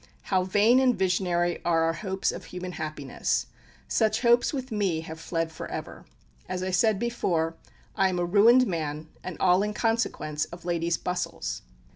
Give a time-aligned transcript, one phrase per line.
[0.23, 3.45] how vain and visionary are our hopes of human happiness:
[3.87, 6.05] such hopes with me have fled for ever!
[6.49, 7.55] As I said before,
[7.95, 11.61] I am a ruined man, and all in consequence of ladies' bustles.